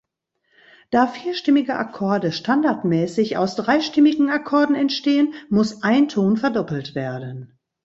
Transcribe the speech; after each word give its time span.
Da 0.89 1.05
vierstimmige 1.05 1.75
Akkorde 1.75 2.31
standardmäßig 2.31 3.37
aus 3.37 3.55
dreistimmigen 3.55 4.31
Akkorden 4.31 4.73
entstehen, 4.75 5.35
muss 5.51 5.83
ein 5.83 6.07
Ton 6.09 6.37
verdoppelt 6.37 6.95
werden. 6.95 7.59